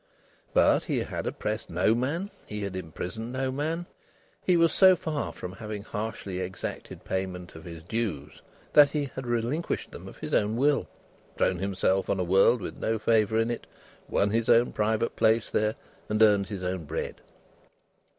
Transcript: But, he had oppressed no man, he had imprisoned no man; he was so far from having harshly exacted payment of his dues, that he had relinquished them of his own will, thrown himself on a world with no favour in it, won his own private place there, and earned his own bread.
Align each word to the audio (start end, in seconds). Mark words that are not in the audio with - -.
But, 0.51 0.85
he 0.85 1.01
had 1.03 1.27
oppressed 1.27 1.69
no 1.69 1.93
man, 1.93 2.31
he 2.47 2.63
had 2.63 2.75
imprisoned 2.75 3.31
no 3.33 3.51
man; 3.51 3.85
he 4.43 4.57
was 4.57 4.73
so 4.73 4.95
far 4.95 5.31
from 5.31 5.51
having 5.51 5.83
harshly 5.83 6.39
exacted 6.39 7.05
payment 7.05 7.53
of 7.53 7.65
his 7.65 7.83
dues, 7.83 8.41
that 8.73 8.89
he 8.89 9.11
had 9.13 9.27
relinquished 9.27 9.91
them 9.91 10.07
of 10.07 10.17
his 10.17 10.33
own 10.33 10.57
will, 10.57 10.87
thrown 11.37 11.59
himself 11.59 12.09
on 12.09 12.19
a 12.19 12.23
world 12.23 12.61
with 12.61 12.77
no 12.79 12.97
favour 12.97 13.37
in 13.37 13.51
it, 13.51 13.67
won 14.09 14.31
his 14.31 14.49
own 14.49 14.73
private 14.73 15.15
place 15.15 15.51
there, 15.51 15.75
and 16.09 16.23
earned 16.23 16.47
his 16.47 16.63
own 16.63 16.85
bread. 16.85 17.21